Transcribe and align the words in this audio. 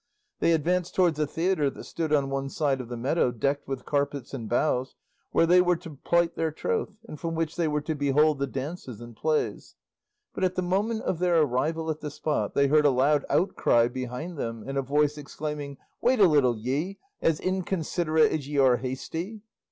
They 0.39 0.53
advanced 0.53 0.95
towards 0.95 1.19
a 1.19 1.27
theatre 1.27 1.69
that 1.69 1.83
stood 1.83 2.11
on 2.11 2.31
one 2.31 2.49
side 2.49 2.81
of 2.81 2.89
the 2.89 2.97
meadow 2.97 3.29
decked 3.29 3.67
with 3.67 3.85
carpets 3.85 4.33
and 4.33 4.49
boughs, 4.49 4.95
where 5.29 5.45
they 5.45 5.61
were 5.61 5.75
to 5.75 5.91
plight 5.91 6.35
their 6.35 6.49
troth, 6.51 6.95
and 7.07 7.19
from 7.19 7.35
which 7.35 7.55
they 7.55 7.67
were 7.67 7.81
to 7.81 7.93
behold 7.93 8.39
the 8.39 8.47
dances 8.47 8.99
and 8.99 9.15
plays; 9.15 9.75
but 10.33 10.43
at 10.43 10.55
the 10.55 10.63
moment 10.63 11.03
of 11.03 11.19
their 11.19 11.39
arrival 11.41 11.91
at 11.91 11.99
the 12.01 12.09
spot 12.09 12.55
they 12.55 12.65
heard 12.65 12.87
a 12.87 12.89
loud 12.89 13.25
outcry 13.29 13.87
behind 13.87 14.39
them, 14.39 14.63
and 14.67 14.75
a 14.75 14.81
voice 14.81 15.19
exclaiming, 15.19 15.77
"Wait 16.01 16.19
a 16.19 16.25
little, 16.27 16.57
ye, 16.57 16.97
as 17.21 17.39
inconsiderate 17.39 18.31
as 18.31 18.47
ye 18.47 18.57
are 18.57 18.77
hasty!" 18.77 19.41